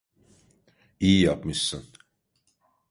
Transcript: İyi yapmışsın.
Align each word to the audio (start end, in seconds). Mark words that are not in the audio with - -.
İyi 0.99 1.21
yapmışsın. 1.23 1.85